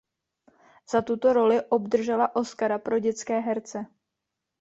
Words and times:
Za 0.91 1.01
tuto 1.01 1.33
roli 1.33 1.61
obdržela 1.69 2.35
Oscara 2.35 2.79
pro 2.79 2.99
dětské 2.99 3.39
herce. 3.39 3.85